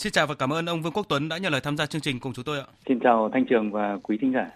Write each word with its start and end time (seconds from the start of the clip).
Xin 0.00 0.12
chào 0.12 0.26
và 0.26 0.34
cảm 0.34 0.52
ơn 0.52 0.66
ông 0.66 0.82
Vương 0.82 0.92
Quốc 0.92 1.06
Tuấn 1.08 1.28
đã 1.28 1.38
nhận 1.38 1.52
lời 1.52 1.60
tham 1.64 1.76
gia 1.76 1.86
chương 1.86 2.00
trình 2.00 2.20
cùng 2.20 2.32
chúng 2.32 2.44
tôi 2.44 2.58
ạ. 2.58 2.66
Xin 2.88 3.00
chào 3.00 3.30
Thanh 3.32 3.44
Trường 3.46 3.72
và 3.72 3.98
quý 4.02 4.18
thính 4.20 4.32
giả. 4.32 4.46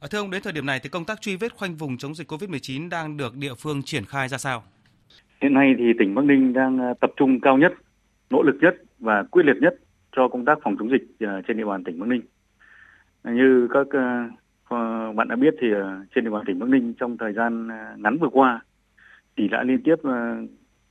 À, 0.00 0.08
thưa 0.10 0.18
ông, 0.18 0.30
đến 0.30 0.42
thời 0.44 0.52
điểm 0.52 0.66
này 0.66 0.80
thì 0.82 0.88
công 0.88 1.04
tác 1.04 1.20
truy 1.20 1.36
vết 1.36 1.54
khoanh 1.54 1.74
vùng 1.74 1.96
chống 1.96 2.14
dịch 2.14 2.32
COVID-19 2.32 2.88
đang 2.88 3.16
được 3.16 3.36
địa 3.36 3.54
phương 3.58 3.82
triển 3.82 4.04
khai 4.04 4.28
ra 4.28 4.38
sao? 4.38 4.62
Hiện 5.42 5.54
nay 5.54 5.74
thì 5.78 5.84
tỉnh 5.98 6.14
Bắc 6.14 6.24
Ninh 6.24 6.52
đang 6.52 6.78
à, 6.78 6.94
tập 7.00 7.10
trung 7.16 7.40
cao 7.40 7.58
nhất, 7.58 7.72
nỗ 8.30 8.42
lực 8.42 8.56
nhất 8.60 8.74
và 8.98 9.22
quyết 9.22 9.42
liệt 9.46 9.56
nhất 9.60 9.74
cho 10.16 10.28
công 10.28 10.44
tác 10.44 10.58
phòng 10.64 10.76
chống 10.78 10.90
dịch 10.90 11.26
à, 11.28 11.40
trên 11.48 11.56
địa 11.56 11.64
bàn 11.64 11.84
tỉnh 11.84 12.00
Bắc 12.00 12.06
Ninh. 12.06 12.22
Như 13.24 13.68
các 13.70 13.86
bạn 15.16 15.28
đã 15.28 15.36
biết 15.36 15.54
thì 15.60 15.66
trên 16.14 16.24
địa 16.24 16.30
bàn 16.30 16.44
tỉnh 16.46 16.58
Bắc 16.58 16.68
Ninh 16.68 16.94
trong 17.00 17.18
thời 17.18 17.32
gian 17.32 17.68
ngắn 17.96 18.18
vừa 18.20 18.30
qua 18.32 18.60
thì 19.36 19.48
đã 19.48 19.62
liên 19.62 19.82
tiếp 19.82 19.96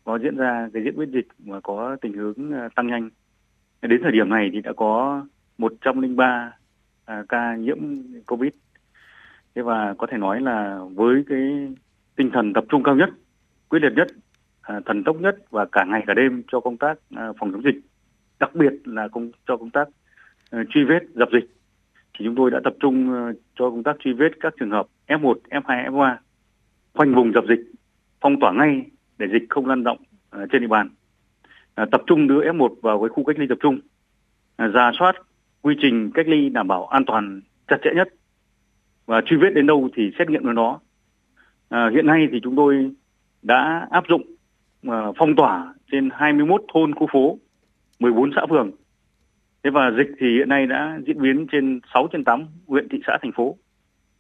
có 0.04 0.20
diễn 0.24 0.38
ra 0.38 0.70
cái 0.74 0.84
diễn 0.84 1.00
biến 1.00 1.12
dịch 1.12 1.28
mà 1.46 1.60
có 1.64 1.98
tình 2.02 2.14
hướng 2.14 2.36
tăng 2.76 2.88
nhanh. 2.88 3.10
Đến 3.82 4.00
thời 4.04 4.12
điểm 4.12 4.30
này 4.30 4.50
thì 4.54 4.62
đã 4.62 4.74
có 4.74 5.26
103 5.58 6.52
à, 7.06 7.24
ca 7.30 7.56
nhiễm 7.56 7.78
COVID. 8.26 8.52
Thế 9.56 9.62
và 9.62 9.94
có 9.98 10.08
thể 10.08 10.18
nói 10.18 10.42
là 10.42 10.80
với 10.96 11.24
cái 11.30 11.74
tinh 12.16 12.30
thần 12.34 12.54
tập 12.54 12.64
trung 12.70 12.84
cao 12.84 12.96
nhất 12.96 13.10
quyết 13.70 13.80
liệt 13.80 13.94
nhất 13.96 14.08
à, 14.62 14.80
thần 14.86 15.04
tốc 15.04 15.22
nhất 15.22 15.36
và 15.50 15.66
cả 15.72 15.86
ngày 15.86 16.04
cả 16.08 16.14
đêm 16.14 16.44
cho 16.48 16.60
công 16.60 16.78
tác 16.78 17.00
à, 17.16 17.28
phòng 17.40 17.52
chống 17.52 17.64
dịch 17.64 17.82
đặc 18.40 18.56
biệt 18.56 18.74
là 18.86 19.08
công 19.08 19.32
cho 19.48 19.58
công 19.58 19.70
tác 19.70 19.88
à, 20.52 20.64
truy 20.70 20.84
vết 20.84 21.00
dập 21.16 21.30
dịch 21.34 21.58
thì 22.20 22.26
chúng 22.26 22.36
tôi 22.36 22.52
đã 22.52 22.60
tập 22.64 22.74
trung 22.80 23.14
ờ, 23.14 23.34
cho 23.56 23.70
công 23.70 23.84
tác 23.84 23.96
truy 24.00 24.14
vết 24.14 24.30
các 24.40 24.54
trường 24.60 24.72
hợp 24.72 24.88
F1, 25.08 25.36
F2, 25.50 25.92
F3 25.92 26.16
khoanh 26.94 27.16
vùng 27.16 27.34
dập 27.34 27.44
dịch 27.50 27.72
phong 28.22 28.40
tỏa 28.40 28.54
ngay 28.54 28.86
để 29.18 29.28
dịch 29.32 29.50
không 29.50 29.66
lan 29.66 29.84
rộng 29.84 29.98
ờ, 30.30 30.46
trên 30.52 30.62
địa 30.62 30.68
bàn. 30.68 30.90
À, 31.78 31.86
tập 31.92 32.02
trung 32.08 32.28
đưa 32.28 32.42
F1 32.42 32.70
vào 32.82 33.00
cái 33.00 33.10
khu 33.10 33.24
cách 33.24 33.40
ly 33.40 33.46
tập 33.50 33.58
trung 33.62 33.80
à, 34.56 34.68
ra 34.68 34.92
soát 35.00 35.16
quy 35.62 35.76
trình 35.82 36.12
cách 36.14 36.28
ly 36.28 36.50
đảm 36.50 36.68
bảo 36.68 36.88
an 36.88 37.06
toàn 37.06 37.42
chặt 37.68 37.78
chẽ 37.84 37.90
nhất 37.96 38.08
và 39.06 39.22
truy 39.26 39.38
vết 39.38 39.50
đến 39.56 39.68
đâu 39.68 39.90
thì 39.96 40.12
xét 40.20 40.30
nghiệm 40.30 40.46
đến 40.46 40.56
đó. 40.56 40.80
À, 41.70 41.90
hiện 41.94 42.06
nay 42.06 42.28
thì 42.32 42.40
chúng 42.44 42.56
tôi 42.56 42.92
đã 43.42 43.88
áp 43.92 44.04
dụng 44.10 44.22
uh, 44.88 45.16
phong 45.18 45.36
tỏa 45.36 45.74
trên 45.92 46.10
21 46.14 46.62
thôn 46.74 46.96
khu 46.96 47.08
phố, 47.12 47.38
14 48.00 48.32
xã 48.36 48.46
phường. 48.50 48.72
Thế 49.64 49.70
và 49.70 49.92
dịch 49.98 50.10
thì 50.20 50.28
hiện 50.38 50.50
nay 50.50 50.68
đã 50.68 51.00
diễn 51.08 51.22
biến 51.22 51.48
trên 51.52 51.80
6 51.94 52.08
trên 52.12 52.24
8 52.24 52.46
huyện 52.68 52.90
thị 52.90 53.00
xã 53.08 53.18
thành 53.22 53.32
phố. 53.32 53.58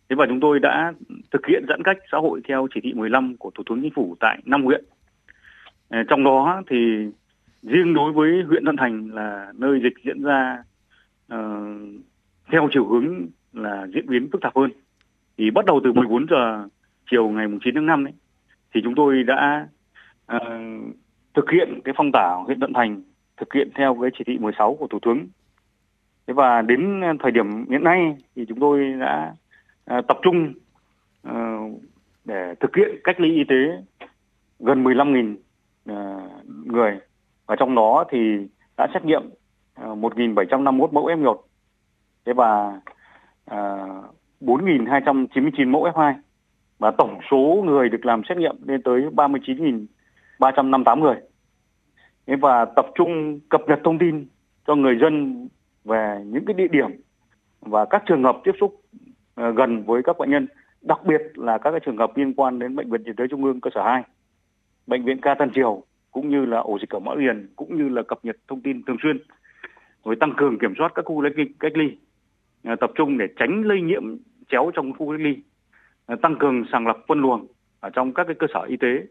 Thế 0.09 0.16
và 0.16 0.26
chúng 0.30 0.40
tôi 0.40 0.59
đã 0.59 0.94
thực 1.31 1.46
hiện 1.48 1.66
giãn 1.70 1.84
cách 1.84 1.98
xã 2.12 2.18
hội 2.18 2.42
theo 2.48 2.68
chỉ 2.74 2.80
thị 2.84 2.94
15 2.94 3.38
của 3.38 3.52
Thủ 3.56 3.64
tướng 3.70 3.81
Chính 3.81 3.94
phủ 3.96 4.16
tại 4.20 4.40
5 4.46 4.64
huyện. 4.64 4.86
À, 5.90 6.03
trong 6.09 6.24
đó 6.24 6.62
thì 6.70 6.78
riêng 7.63 7.94
đối 7.94 8.11
với 8.11 8.44
huyện 8.47 8.66
tân 8.66 8.77
Thành 8.77 9.09
là 9.13 9.52
nơi 9.58 9.80
dịch 9.83 9.94
diễn 10.05 10.23
ra 10.23 10.63
uh, 11.33 11.38
theo 12.52 12.69
chiều 12.72 12.86
hướng 12.86 13.27
là 13.53 13.88
diễn 13.94 14.08
biến 14.08 14.30
phức 14.31 14.41
tạp 14.41 14.55
hơn. 14.55 14.72
Thì 15.38 15.52
bắt 15.52 15.66
đầu 15.66 15.81
từ 15.83 15.94
14 15.94 16.25
giờ 16.30 16.67
chiều 17.11 17.30
ngày 17.30 17.47
9 17.63 17.75
tháng 17.75 17.85
5 17.85 18.05
đấy, 18.05 18.13
thì 18.73 18.81
chúng 18.83 18.95
tôi 18.95 19.23
đã 19.23 19.67
uh, 20.35 20.41
thực 21.33 21.52
hiện 21.52 21.80
cái 21.83 21.94
phong 21.97 22.11
tỏa 22.13 22.35
huyện 22.45 22.59
Thuận 22.59 22.73
Thành 22.73 23.02
thực 23.38 23.53
hiện 23.53 23.69
theo 23.75 23.97
cái 24.02 24.11
chỉ 24.17 24.23
thị 24.28 24.38
16 24.38 24.75
của 24.75 24.88
Thủ 24.88 25.00
tướng. 25.02 25.28
Thế 26.28 26.33
và 26.33 26.61
đến 26.61 27.02
thời 27.19 27.31
điểm 27.31 27.69
hiện 27.69 27.83
nay 27.83 28.16
thì 28.35 28.45
chúng 28.45 28.59
tôi 28.59 28.94
đã 29.00 29.33
uh, 29.97 30.08
tập 30.08 30.17
trung 30.22 30.53
uh, 31.30 31.81
để 32.25 32.55
thực 32.59 32.75
hiện 32.75 32.95
cách 33.03 33.19
ly 33.19 33.35
y 33.35 33.44
tế 33.44 33.83
gần 34.59 34.83
15.000 34.83 35.35
uh, 35.91 36.31
người 36.66 37.00
và 37.48 37.56
trong 37.56 37.76
đó 37.76 38.06
thì 38.09 38.48
đã 38.78 38.88
xét 38.94 39.06
nghiệm 39.06 39.30
à, 39.73 39.86
1.751 39.86 40.92
mẫu 40.92 41.08
F1 41.08 41.38
thế 42.26 42.34
và 42.34 42.81
à, 43.45 43.88
4.299 44.42 45.72
mẫu 45.72 45.84
F2 45.84 46.14
và 46.80 46.92
tổng 46.92 47.20
số 47.31 47.63
người 47.66 47.90
được 47.90 48.06
làm 48.06 48.22
xét 48.30 48.38
nghiệm 48.38 48.56
lên 48.66 48.81
tới 48.84 49.02
39.358 49.02 51.00
người. 51.00 51.16
Và 52.28 52.66
tập 52.66 52.85
trung 52.96 53.40
cập 53.50 53.62
nhật 53.68 53.79
thông 53.84 54.00
tin 54.00 54.28
cho 54.68 54.75
người 54.75 54.97
dân 55.02 55.47
về 55.85 56.24
những 56.25 56.46
cái 56.46 56.53
địa 56.53 56.68
điểm 56.68 56.90
và 57.62 57.85
các 57.85 58.03
trường 58.06 58.24
hợp 58.24 58.38
tiếp 58.44 58.52
xúc 58.59 58.81
à, 59.35 59.50
gần 59.50 59.84
với 59.84 60.03
các 60.03 60.18
bệnh 60.18 60.29
nhân, 60.29 60.47
đặc 60.81 61.00
biệt 61.06 61.22
là 61.35 61.58
các 61.58 61.72
cái 61.72 61.79
trường 61.85 61.97
hợp 61.97 62.18
liên 62.18 62.34
quan 62.34 62.59
đến 62.59 62.75
bệnh 62.75 62.90
viện 62.90 63.03
nhiệt 63.03 63.16
đới 63.16 63.28
trung 63.28 63.44
ương 63.44 63.62
cơ 63.62 63.69
sở 63.75 63.84
2, 63.84 64.03
bệnh 64.88 65.06
viện 65.06 65.22
ca 65.22 65.35
Tân 65.35 65.52
Triều 65.56 65.84
cũng 66.17 66.29
như 66.29 66.45
là 66.45 66.59
ổ 66.59 66.79
dịch 66.79 66.89
ở 66.89 67.00
Mã 67.00 67.16
Điền 67.16 67.47
cũng 67.55 67.78
như 67.78 67.89
là 67.89 68.01
cập 68.03 68.19
nhật 68.23 68.35
thông 68.47 68.61
tin 68.61 68.83
thường 68.83 68.97
xuyên 69.03 69.17
rồi 70.05 70.16
tăng 70.16 70.33
cường 70.38 70.59
kiểm 70.59 70.73
soát 70.78 70.91
các 70.95 71.05
khu 71.05 71.23
cách 71.59 71.78
ly 71.78 71.97
à, 72.63 72.75
tập 72.75 72.91
trung 72.95 73.17
để 73.17 73.25
tránh 73.39 73.61
lây 73.61 73.81
nhiễm 73.81 74.03
chéo 74.51 74.72
trong 74.73 74.94
khu 74.94 75.11
cách 75.11 75.19
ly, 75.19 75.38
à, 76.05 76.16
tăng 76.22 76.35
cường 76.39 76.63
sàng 76.72 76.88
lọc 76.88 76.97
phân 77.07 77.19
luồng 77.19 77.47
ở 77.79 77.89
trong 77.89 78.13
các 78.13 78.23
cái 78.28 78.35
cơ 78.39 78.47
sở 78.53 78.59
y 78.59 78.78
tế 78.78 79.07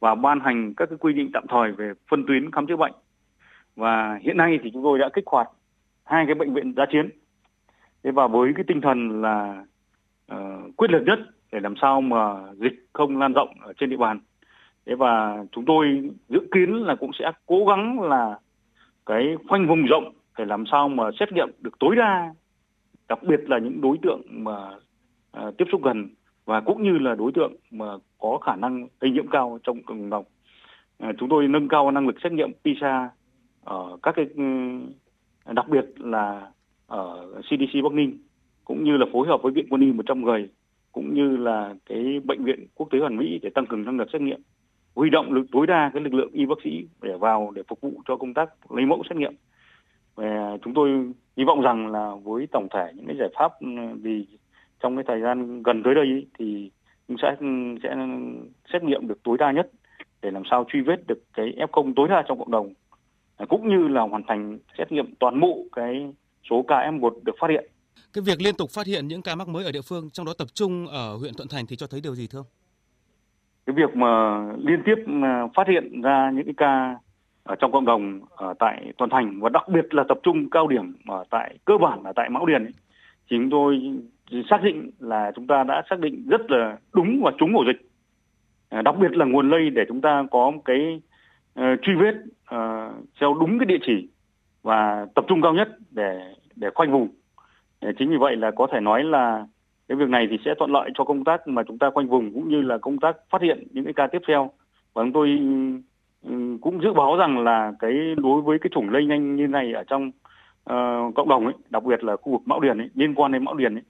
và 0.00 0.14
ban 0.14 0.40
hành 0.40 0.74
các 0.76 0.88
cái 0.88 0.98
quy 0.98 1.12
định 1.12 1.30
tạm 1.32 1.44
thời 1.48 1.72
về 1.72 1.92
phân 2.10 2.24
tuyến 2.26 2.50
khám 2.50 2.66
chữa 2.66 2.76
bệnh. 2.76 2.92
Và 3.76 4.18
hiện 4.22 4.36
nay 4.36 4.58
thì 4.62 4.70
chúng 4.72 4.82
tôi 4.82 4.98
đã 4.98 5.08
kích 5.12 5.24
hoạt 5.26 5.48
hai 6.04 6.26
cái 6.26 6.34
bệnh 6.34 6.54
viện 6.54 6.74
giá 6.76 6.84
chiến. 6.92 7.10
Thế 8.04 8.10
và 8.10 8.26
với 8.26 8.52
cái 8.56 8.64
tinh 8.66 8.80
thần 8.80 9.22
là 9.22 9.64
uh, 10.32 10.76
quyết 10.76 10.90
liệt 10.90 11.02
nhất 11.06 11.18
để 11.52 11.60
làm 11.60 11.74
sao 11.80 12.00
mà 12.00 12.18
dịch 12.56 12.86
không 12.92 13.18
lan 13.18 13.32
rộng 13.32 13.48
ở 13.60 13.72
trên 13.72 13.90
địa 13.90 13.96
bàn. 13.96 14.20
Thế 14.86 14.94
và 14.94 15.44
chúng 15.52 15.64
tôi 15.64 16.10
dự 16.28 16.40
kiến 16.52 16.70
là 16.70 16.94
cũng 16.94 17.10
sẽ 17.18 17.32
cố 17.46 17.64
gắng 17.68 18.00
là 18.00 18.38
cái 19.06 19.36
khoanh 19.48 19.68
vùng 19.68 19.86
rộng 19.86 20.12
để 20.38 20.44
làm 20.44 20.64
sao 20.70 20.88
mà 20.88 21.04
xét 21.20 21.32
nghiệm 21.32 21.48
được 21.60 21.78
tối 21.78 21.96
đa 21.96 22.34
đặc 23.08 23.18
biệt 23.22 23.40
là 23.50 23.58
những 23.58 23.80
đối 23.80 23.98
tượng 24.02 24.22
mà 24.28 24.70
à, 25.32 25.50
tiếp 25.58 25.64
xúc 25.72 25.82
gần 25.84 26.08
và 26.44 26.60
cũng 26.60 26.82
như 26.82 26.98
là 26.98 27.14
đối 27.14 27.32
tượng 27.32 27.52
mà 27.70 27.86
có 28.18 28.38
khả 28.38 28.56
năng 28.56 28.86
lây 29.00 29.10
nhiễm 29.10 29.26
cao 29.26 29.58
trong 29.62 29.82
cộng 29.82 30.10
đồng. 30.10 30.24
À, 30.98 31.12
chúng 31.18 31.28
tôi 31.28 31.48
nâng 31.48 31.68
cao 31.68 31.90
năng 31.90 32.06
lực 32.06 32.16
xét 32.22 32.32
nghiệm 32.32 32.52
PISA 32.64 33.10
ở 33.64 33.96
các 34.02 34.14
cái 34.16 34.26
ừ, 34.36 34.42
đặc 35.52 35.68
biệt 35.68 35.84
là 35.96 36.50
ở 36.86 37.26
CDC 37.40 37.84
Bắc 37.84 37.92
Ninh 37.92 38.18
cũng 38.64 38.84
như 38.84 38.96
là 38.96 39.06
phối 39.12 39.28
hợp 39.28 39.42
với 39.42 39.52
Viện 39.52 39.66
Quân 39.70 39.80
y 39.80 39.92
100 39.92 40.22
người 40.22 40.48
cũng 40.92 41.14
như 41.14 41.36
là 41.36 41.74
cái 41.86 42.20
bệnh 42.24 42.44
viện 42.44 42.66
quốc 42.74 42.88
tế 42.90 42.98
Hoàn 42.98 43.16
Mỹ 43.16 43.38
để 43.42 43.50
tăng 43.50 43.66
cường 43.66 43.84
năng 43.84 43.98
lực 43.98 44.08
xét 44.12 44.22
nghiệm 44.22 44.40
huy 44.94 45.10
động 45.10 45.32
lực 45.32 45.46
tối 45.52 45.66
đa 45.66 45.90
cái 45.94 46.02
lực 46.02 46.14
lượng 46.14 46.30
y 46.32 46.46
bác 46.46 46.58
sĩ 46.64 46.86
để 47.02 47.16
vào 47.20 47.52
để 47.54 47.62
phục 47.68 47.80
vụ 47.80 48.02
cho 48.08 48.16
công 48.16 48.34
tác 48.34 48.50
lấy 48.70 48.86
mẫu 48.86 49.02
xét 49.08 49.16
nghiệm 49.16 49.34
và 50.14 50.58
chúng 50.64 50.74
tôi 50.74 50.88
hy 51.36 51.44
vọng 51.44 51.60
rằng 51.60 51.92
là 51.92 52.12
với 52.24 52.46
tổng 52.52 52.68
thể 52.74 52.92
những 52.94 53.06
cái 53.06 53.16
giải 53.18 53.28
pháp 53.34 53.52
ừ, 53.60 53.66
vì 54.02 54.26
trong 54.82 54.96
cái 54.96 55.04
thời 55.08 55.20
gian 55.20 55.62
gần 55.62 55.82
tới 55.82 55.94
đây 55.94 56.26
thì 56.38 56.70
cũng 57.08 57.16
sẽ 57.22 57.36
ừ, 57.40 57.46
sẽ 57.82 57.96
xét 58.72 58.82
nghiệm 58.82 59.08
được 59.08 59.22
tối 59.22 59.36
đa 59.38 59.52
nhất 59.52 59.70
để 60.22 60.30
làm 60.30 60.42
sao 60.50 60.64
truy 60.72 60.80
vết 60.80 61.06
được 61.06 61.22
cái 61.34 61.54
F0 61.56 61.92
tối 61.96 62.08
đa 62.08 62.24
trong 62.28 62.38
cộng 62.38 62.50
đồng 62.50 62.72
cũng 63.48 63.68
như 63.68 63.88
là 63.88 64.02
hoàn 64.02 64.22
thành 64.28 64.58
xét 64.78 64.92
nghiệm 64.92 65.14
toàn 65.20 65.40
bộ 65.40 65.64
cái 65.72 66.12
số 66.50 66.64
ca 66.68 66.74
F1 66.74 67.10
được 67.22 67.34
phát 67.40 67.50
hiện. 67.50 67.70
Cái 68.12 68.22
việc 68.22 68.40
liên 68.40 68.54
tục 68.56 68.70
phát 68.70 68.86
hiện 68.86 69.08
những 69.08 69.22
ca 69.22 69.34
mắc 69.34 69.48
mới 69.48 69.64
ở 69.64 69.72
địa 69.72 69.82
phương, 69.82 70.10
trong 70.10 70.26
đó 70.26 70.32
tập 70.38 70.48
trung 70.54 70.86
ở 70.86 71.16
huyện 71.16 71.34
Thuận 71.34 71.48
Thành 71.48 71.66
thì 71.66 71.76
cho 71.76 71.86
thấy 71.86 72.00
điều 72.00 72.14
gì 72.14 72.26
thưa 72.26 72.38
ông? 72.38 72.46
Cái 73.66 73.74
việc 73.74 73.96
mà 73.96 74.42
liên 74.58 74.82
tiếp 74.84 74.94
à, 75.22 75.46
phát 75.54 75.68
hiện 75.68 76.02
ra 76.02 76.30
những 76.30 76.44
cái 76.44 76.54
ca 76.56 76.96
ở 77.42 77.54
trong 77.54 77.72
cộng 77.72 77.84
đồng 77.84 78.20
ở 78.30 78.54
tại 78.58 78.92
toàn 78.98 79.10
thành 79.10 79.40
và 79.40 79.48
đặc 79.48 79.68
biệt 79.68 79.94
là 79.94 80.04
tập 80.08 80.18
trung 80.22 80.50
cao 80.50 80.68
điểm 80.68 80.96
ở 81.06 81.24
tại 81.30 81.58
cơ 81.64 81.78
bản 81.78 82.02
là 82.04 82.12
tại 82.12 82.30
Mão 82.30 82.46
Điền 82.46 82.64
ấy, 82.64 82.72
thì 83.30 83.36
chúng 83.36 83.50
tôi 83.50 83.80
xác 84.50 84.62
định 84.62 84.90
là 84.98 85.32
chúng 85.36 85.46
ta 85.46 85.64
đã 85.64 85.82
xác 85.90 86.00
định 86.00 86.26
rất 86.28 86.50
là 86.50 86.76
đúng 86.92 87.22
và 87.22 87.32
trúng 87.38 87.56
ổ 87.56 87.64
dịch. 87.66 87.88
À, 88.68 88.82
đặc 88.82 88.94
biệt 88.98 89.12
là 89.12 89.24
nguồn 89.24 89.50
lây 89.50 89.70
để 89.70 89.84
chúng 89.88 90.00
ta 90.00 90.24
có 90.30 90.50
một 90.50 90.60
cái 90.64 91.00
uh, 91.60 91.64
truy 91.82 91.94
vết 91.94 92.14
uh, 92.54 92.94
theo 93.20 93.34
đúng 93.34 93.58
cái 93.58 93.66
địa 93.66 93.78
chỉ 93.86 94.08
và 94.62 95.06
tập 95.14 95.24
trung 95.28 95.42
cao 95.42 95.54
nhất 95.54 95.68
để 95.90 96.34
để 96.56 96.70
khoanh 96.74 96.92
vùng. 96.92 97.08
Ờ, 97.80 97.92
chính 97.98 98.10
vì 98.10 98.16
vậy 98.16 98.36
là 98.36 98.50
có 98.50 98.66
thể 98.72 98.80
nói 98.80 99.04
là 99.04 99.46
cái 99.88 99.96
việc 99.96 100.08
này 100.08 100.26
thì 100.30 100.36
sẽ 100.44 100.54
thuận 100.58 100.72
lợi 100.72 100.90
cho 100.94 101.04
công 101.04 101.24
tác 101.24 101.48
mà 101.48 101.62
chúng 101.68 101.78
ta 101.78 101.90
khoanh 101.94 102.08
vùng 102.08 102.32
cũng 102.34 102.48
như 102.48 102.62
là 102.62 102.78
công 102.78 102.98
tác 102.98 103.16
phát 103.30 103.42
hiện 103.42 103.66
những 103.70 103.84
cái 103.84 103.94
ca 103.96 104.06
tiếp 104.06 104.22
theo 104.28 104.50
và 104.94 105.02
chúng 105.02 105.12
tôi 105.12 105.38
ừ, 106.22 106.58
cũng 106.60 106.82
dự 106.82 106.92
báo 106.92 107.16
rằng 107.16 107.44
là 107.44 107.72
cái 107.78 107.92
đối 108.16 108.42
với 108.42 108.58
cái 108.58 108.70
chủng 108.74 108.90
lây 108.90 109.06
nhanh 109.06 109.36
như 109.36 109.46
này 109.46 109.72
ở 109.72 109.84
trong 109.86 110.08
uh, 110.70 111.14
cộng 111.14 111.28
đồng 111.28 111.44
ấy, 111.44 111.54
đặc 111.70 111.84
biệt 111.84 112.04
là 112.04 112.16
khu 112.16 112.32
vực 112.32 112.42
Mão 112.44 112.60
Điền 112.60 112.78
ấy, 112.78 112.90
liên 112.94 113.14
quan 113.14 113.32
đến 113.32 113.44
Mão 113.44 113.54
Điền 113.54 113.74
ấy, 113.74 113.82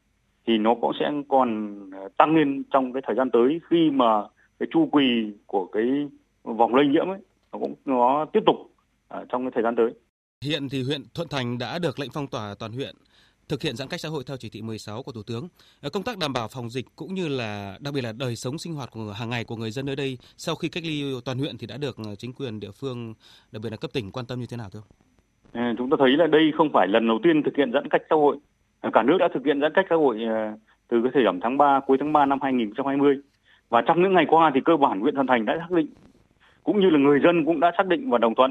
thì 0.46 0.58
nó 0.58 0.74
cũng 0.74 0.92
sẽ 1.00 1.10
còn 1.28 1.76
ờ, 1.92 2.08
tăng 2.16 2.36
lên 2.36 2.62
trong 2.70 2.92
cái 2.92 3.02
thời 3.06 3.16
gian 3.16 3.30
tới 3.30 3.60
khi 3.70 3.90
mà 3.90 4.22
cái 4.58 4.68
chu 4.70 4.88
kỳ 4.92 5.32
của 5.46 5.66
cái 5.66 6.08
vòng 6.42 6.74
lây 6.74 6.86
nhiễm 6.86 7.08
ấy 7.08 7.18
nó 7.52 7.58
cũng 7.58 7.74
nó 7.84 8.24
tiếp 8.32 8.40
tục 8.46 8.56
ở 9.08 9.24
trong 9.28 9.44
cái 9.44 9.50
thời 9.54 9.62
gian 9.62 9.76
tới. 9.76 9.90
Hiện 10.44 10.68
thì 10.68 10.82
huyện 10.82 11.00
Thuận 11.14 11.28
Thành 11.28 11.58
đã 11.58 11.78
được 11.78 12.00
lệnh 12.00 12.10
phong 12.14 12.26
tỏa 12.26 12.54
toàn 12.58 12.72
huyện 12.72 12.94
thực 13.48 13.62
hiện 13.62 13.76
giãn 13.76 13.88
cách 13.88 14.00
xã 14.00 14.08
hội 14.08 14.24
theo 14.26 14.36
chỉ 14.36 14.48
thị 14.48 14.62
16 14.62 15.02
của 15.02 15.12
Thủ 15.12 15.22
tướng. 15.26 15.48
Ờ, 15.82 15.90
công 15.90 16.02
tác 16.02 16.18
đảm 16.18 16.32
bảo 16.32 16.48
phòng 16.48 16.70
dịch 16.70 16.86
cũng 16.96 17.14
như 17.14 17.28
là 17.28 17.78
đặc 17.80 17.94
biệt 17.94 18.04
là 18.04 18.12
đời 18.18 18.36
sống 18.36 18.58
sinh 18.58 18.74
hoạt 18.74 18.90
của 18.90 19.12
hàng 19.18 19.30
ngày 19.30 19.44
của 19.44 19.56
người 19.56 19.70
dân 19.70 19.86
nơi 19.86 19.96
đây 19.96 20.18
sau 20.36 20.54
khi 20.54 20.68
cách 20.68 20.82
ly 20.86 21.02
toàn 21.24 21.38
huyện 21.38 21.58
thì 21.58 21.66
đã 21.66 21.76
được 21.76 21.96
ờ, 21.96 22.14
chính 22.14 22.32
quyền 22.32 22.60
địa 22.60 22.70
phương, 22.80 23.14
đặc 23.52 23.62
biệt 23.62 23.70
là 23.70 23.76
cấp 23.76 23.90
tỉnh 23.92 24.12
quan 24.12 24.26
tâm 24.26 24.40
như 24.40 24.46
thế 24.50 24.56
nào 24.56 24.68
thưa 24.72 24.82
ờ, 25.52 25.62
chúng 25.78 25.90
ta 25.90 25.96
thấy 26.00 26.10
là 26.10 26.26
đây 26.26 26.52
không 26.56 26.70
phải 26.72 26.86
lần 26.88 27.08
đầu 27.08 27.18
tiên 27.22 27.42
thực 27.42 27.56
hiện 27.56 27.72
giãn 27.72 27.88
cách 27.90 28.02
xã 28.10 28.16
hội. 28.16 28.36
Cả 28.92 29.02
nước 29.02 29.16
đã 29.20 29.28
thực 29.34 29.44
hiện 29.46 29.60
giãn 29.60 29.72
cách 29.74 29.86
xã 29.90 29.96
hội 29.96 30.18
từ 30.88 31.02
cái 31.02 31.10
thời 31.14 31.22
điểm 31.22 31.40
tháng 31.42 31.58
3 31.58 31.80
cuối 31.86 31.96
tháng 32.00 32.12
3 32.12 32.26
năm 32.26 32.38
2020 32.42 33.16
và 33.68 33.82
trong 33.86 34.02
những 34.02 34.14
ngày 34.14 34.26
qua 34.28 34.50
thì 34.54 34.60
cơ 34.64 34.76
bản 34.76 35.00
huyện 35.00 35.14
Thuận 35.14 35.26
Thành 35.26 35.44
đã 35.44 35.56
xác 35.58 35.70
định 35.70 35.86
cũng 36.64 36.80
như 36.80 36.90
là 36.90 36.98
người 36.98 37.20
dân 37.24 37.44
cũng 37.44 37.60
đã 37.60 37.72
xác 37.76 37.86
định 37.86 38.10
và 38.10 38.18
đồng 38.18 38.34
thuận 38.34 38.50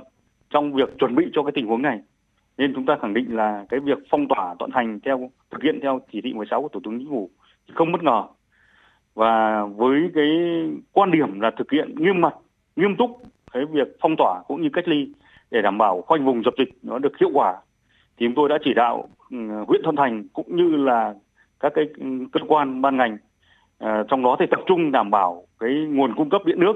trong 0.50 0.74
việc 0.74 0.90
chuẩn 1.00 1.16
bị 1.16 1.26
cho 1.34 1.44
cái 1.44 1.52
tình 1.56 1.68
huống 1.68 1.82
này 1.82 2.00
nên 2.58 2.74
chúng 2.76 2.86
ta 2.86 2.98
khẳng 3.02 3.14
định 3.14 3.36
là 3.36 3.66
cái 3.70 3.80
việc 3.80 3.98
phong 4.10 4.28
tỏa 4.28 4.56
Thuận 4.60 4.72
Thành 4.72 5.00
theo 5.06 5.32
thực 5.52 5.64
hiện 5.64 5.80
theo 5.82 6.02
chỉ 6.12 6.22
thị 6.22 6.34
16 6.34 6.62
của 6.62 6.68
Thủ 6.68 6.80
tướng 6.84 7.00
Chính 7.00 7.10
phủ 7.10 7.30
không 7.74 7.92
bất 7.92 8.04
ngờ. 8.04 8.24
Và 9.14 9.66
với 9.66 10.10
cái 10.16 10.28
quan 10.92 11.12
điểm 11.12 11.40
là 11.40 11.52
thực 11.58 11.72
hiện 11.72 11.96
nghiêm 11.98 12.22
mật 12.22 12.34
nghiêm 12.76 12.96
túc 12.96 13.22
cái 13.54 13.66
việc 13.66 13.88
phong 14.02 14.16
tỏa 14.18 14.42
cũng 14.48 14.62
như 14.62 14.70
cách 14.74 14.88
ly 14.88 15.14
để 15.52 15.62
đảm 15.62 15.78
bảo 15.78 16.02
khoanh 16.02 16.26
vùng 16.26 16.44
dập 16.44 16.54
dịch 16.58 16.70
nó 16.84 17.00
được 17.00 17.18
hiệu 17.20 17.30
quả 17.34 17.56
thì 18.18 18.26
chúng 18.26 18.36
tôi 18.36 18.50
đã 18.50 18.58
chỉ 18.64 18.74
đạo 18.74 19.08
ừ, 19.32 19.38
huyện 19.68 19.82
Thuận 19.84 19.96
Thành 19.96 20.28
cũng 20.34 20.56
như 20.56 20.76
là 20.76 21.14
các 21.60 21.72
cái 21.76 21.86
ừ, 21.98 22.06
cơ 22.32 22.40
quan 22.48 22.82
ban 22.82 22.98
ngành 22.98 23.18
à, 23.80 24.04
trong 24.08 24.24
đó 24.24 24.36
thì 24.40 24.46
tập 24.52 24.60
trung 24.66 24.92
đảm 24.92 25.12
bảo 25.12 25.44
cái 25.60 25.70
nguồn 25.90 26.16
cung 26.16 26.30
cấp 26.30 26.42
điện 26.46 26.60
nước 26.60 26.74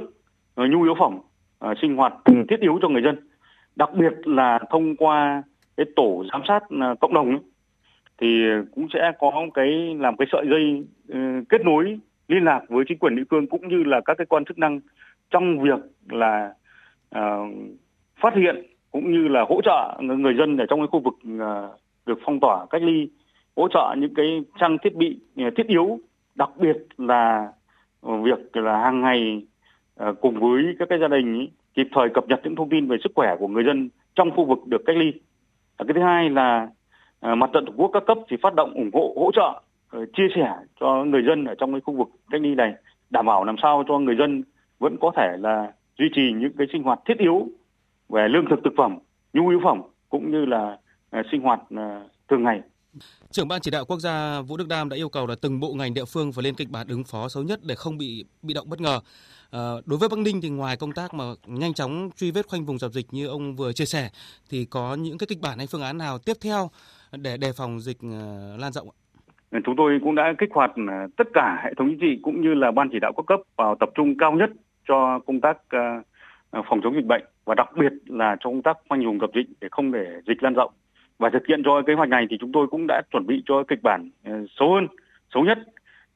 ờ, 0.55 0.65
nhu 0.67 0.83
yếu 0.83 0.95
phẩm 0.99 1.19
à, 1.59 1.73
sinh 1.81 1.95
hoạt 1.95 2.13
thiết 2.49 2.59
yếu 2.59 2.79
cho 2.81 2.89
người 2.89 3.01
dân. 3.01 3.29
Đặc 3.75 3.89
biệt 3.93 4.13
là 4.27 4.59
thông 4.69 4.95
qua 4.95 5.43
cái 5.77 5.85
tổ 5.95 6.23
giám 6.33 6.41
sát 6.47 6.63
ờ, 6.81 6.95
cộng 6.99 7.13
đồng 7.13 7.29
ấy, 7.29 7.39
thì 8.21 8.43
cũng 8.75 8.87
sẽ 8.93 9.11
có 9.19 9.47
cái 9.53 9.95
làm 9.99 10.17
cái 10.17 10.27
sợi 10.31 10.45
dây 10.49 10.85
ờ, 11.09 11.19
kết 11.49 11.61
nối 11.65 11.99
liên 12.27 12.43
lạc 12.43 12.61
với 12.69 12.85
chính 12.87 12.97
quyền 12.97 13.15
địa 13.15 13.23
phương 13.29 13.47
cũng 13.47 13.67
như 13.67 13.83
là 13.83 14.01
các 14.05 14.17
cái 14.17 14.25
quan 14.25 14.45
chức 14.45 14.57
năng 14.57 14.79
trong 15.29 15.59
việc 15.59 15.79
là 16.09 16.53
uh, 17.15 17.49
phát 18.21 18.33
hiện 18.35 18.65
cũng 18.91 19.11
như 19.11 19.27
là 19.27 19.45
hỗ 19.49 19.61
trợ 19.61 19.97
người 20.01 20.35
dân 20.37 20.57
ở 20.57 20.65
trong 20.69 20.79
cái 20.79 20.87
khu 20.87 20.99
vực 20.99 21.13
uh, 21.13 21.79
được 22.05 22.19
phong 22.25 22.39
tỏa 22.39 22.65
cách 22.69 22.81
ly 22.83 23.09
hỗ 23.55 23.67
trợ 23.67 23.95
những 23.97 24.13
cái 24.13 24.41
trang 24.59 24.77
thiết 24.83 24.95
bị 24.95 25.19
thiết 25.55 25.67
yếu 25.67 25.99
đặc 26.35 26.49
biệt 26.57 26.77
là 26.97 27.51
việc 28.03 28.57
là 28.57 28.79
hàng 28.79 29.01
ngày 29.01 29.45
uh, 30.03 30.21
cùng 30.21 30.39
với 30.39 30.75
các 30.79 30.89
cái 30.89 30.99
gia 30.99 31.07
đình 31.07 31.39
ý, 31.39 31.49
kịp 31.73 31.87
thời 31.91 32.09
cập 32.09 32.27
nhật 32.27 32.39
những 32.43 32.55
thông 32.55 32.69
tin 32.69 32.87
về 32.87 32.97
sức 33.03 33.11
khỏe 33.15 33.35
của 33.39 33.47
người 33.47 33.63
dân 33.63 33.89
trong 34.15 34.31
khu 34.31 34.45
vực 34.45 34.59
được 34.67 34.81
cách 34.85 34.97
ly 34.97 35.13
cái 35.85 35.93
thứ 35.95 36.01
hai 36.01 36.29
là 36.29 36.67
ờ, 37.19 37.35
mặt 37.35 37.49
trận 37.53 37.65
tổ 37.65 37.73
quốc 37.77 37.91
các 37.93 38.03
cấp 38.07 38.17
thì 38.29 38.37
phát 38.41 38.53
động 38.55 38.73
ủng 38.73 38.89
hộ, 38.93 39.13
hỗ 39.15 39.31
trợ 39.31 39.61
ờ, 39.89 40.05
chia 40.13 40.27
sẻ 40.35 40.53
cho 40.79 41.03
người 41.03 41.23
dân 41.27 41.45
ở 41.45 41.55
trong 41.55 41.71
cái 41.71 41.81
khu 41.81 41.93
vực 41.93 42.07
cách 42.31 42.41
ly 42.41 42.55
này, 42.55 42.73
đảm 43.09 43.25
bảo 43.25 43.43
làm 43.43 43.55
sao 43.61 43.83
cho 43.87 43.99
người 43.99 44.15
dân 44.15 44.43
vẫn 44.79 44.97
có 45.01 45.11
thể 45.15 45.37
là 45.39 45.71
duy 45.99 46.05
trì 46.13 46.33
những 46.33 46.53
cái 46.57 46.67
sinh 46.73 46.83
hoạt 46.83 46.99
thiết 47.05 47.17
yếu 47.17 47.47
về 48.09 48.27
lương 48.27 48.45
thực 48.49 48.59
thực 48.63 48.73
phẩm, 48.77 48.97
nhu 49.33 49.47
yếu 49.47 49.59
phẩm, 49.63 49.81
cũng 50.09 50.31
như 50.31 50.45
là 50.45 50.77
ờ, 51.09 51.21
sinh 51.31 51.41
hoạt 51.41 51.59
thường 52.27 52.43
ngày. 52.43 52.61
Trưởng 53.31 53.47
ban 53.47 53.61
chỉ 53.61 53.71
đạo 53.71 53.85
quốc 53.85 53.99
gia 53.99 54.41
Vũ 54.41 54.57
Đức 54.57 54.67
Đam 54.67 54.89
đã 54.89 54.95
yêu 54.95 55.09
cầu 55.09 55.27
là 55.27 55.35
từng 55.41 55.59
bộ 55.59 55.73
ngành 55.73 55.93
địa 55.93 56.05
phương 56.05 56.31
phải 56.31 56.43
lên 56.43 56.55
kịch 56.55 56.69
bản 56.69 56.87
ứng 56.87 57.03
phó 57.03 57.29
xấu 57.29 57.43
nhất 57.43 57.59
để 57.63 57.75
không 57.75 57.97
bị 57.97 58.25
bị 58.41 58.53
động 58.53 58.69
bất 58.69 58.81
ngờ. 58.81 58.99
À, 59.51 59.59
đối 59.85 59.99
với 59.99 60.09
Bắc 60.09 60.19
Ninh 60.19 60.39
thì 60.41 60.49
ngoài 60.49 60.77
công 60.77 60.91
tác 60.91 61.13
mà 61.13 61.23
nhanh 61.45 61.73
chóng 61.73 62.09
truy 62.15 62.31
vết 62.31 62.47
khoanh 62.47 62.65
vùng 62.65 62.77
dập 62.77 62.91
dịch 62.91 63.05
như 63.11 63.27
ông 63.27 63.55
vừa 63.55 63.73
chia 63.73 63.85
sẻ 63.85 64.09
thì 64.49 64.65
có 64.65 64.95
những 64.99 65.17
cái 65.17 65.27
kịch 65.29 65.41
bản 65.41 65.57
hay 65.57 65.67
phương 65.71 65.81
án 65.81 65.97
nào 65.97 66.17
tiếp 66.25 66.37
theo 66.43 66.69
để 67.11 67.37
đề 67.37 67.51
phòng 67.57 67.79
dịch 67.79 67.97
ờ, 68.01 68.57
lan 68.59 68.71
rộng 68.71 68.87
ạ? 68.89 68.95
Chúng 69.65 69.75
tôi 69.77 69.99
cũng 70.03 70.15
đã 70.15 70.33
kích 70.37 70.49
hoạt 70.53 70.71
ờ, 70.75 71.07
tất 71.17 71.27
cả 71.33 71.61
hệ 71.63 71.73
thống 71.77 71.87
chính 71.89 71.99
trị 71.99 72.19
cũng 72.23 72.41
như 72.41 72.53
là 72.53 72.71
ban 72.71 72.89
chỉ 72.91 72.99
đạo 73.01 73.13
các 73.17 73.23
cấp 73.27 73.39
vào 73.57 73.75
tập 73.79 73.89
trung 73.95 74.17
cao 74.19 74.31
nhất 74.31 74.49
cho 74.87 75.19
công 75.27 75.41
tác 75.41 75.57
phòng 76.69 76.79
chống 76.83 76.93
dịch 76.95 77.05
bệnh 77.05 77.23
và 77.45 77.55
đặc 77.55 77.69
biệt 77.79 77.93
là 78.05 78.35
cho 78.39 78.49
công 78.49 78.61
tác 78.61 78.77
khoanh 78.89 79.05
vùng 79.05 79.19
dập 79.19 79.29
dịch 79.35 79.47
để 79.61 79.67
không 79.71 79.91
để 79.91 80.05
dịch 80.27 80.43
lan 80.43 80.53
rộng 80.53 80.71
và 81.19 81.29
thực 81.29 81.47
hiện 81.47 81.61
cho 81.65 81.81
kế 81.81 81.93
hoạch 81.93 82.09
này 82.09 82.27
thì 82.29 82.37
chúng 82.39 82.51
tôi 82.51 82.67
cũng 82.67 82.87
đã 82.87 83.01
chuẩn 83.11 83.27
bị 83.27 83.43
cho 83.45 83.63
kịch 83.63 83.83
bản 83.83 84.09
ờ, 84.25 84.31
xấu 84.59 84.73
hơn 84.73 84.87
xấu 85.33 85.43
nhất 85.43 85.57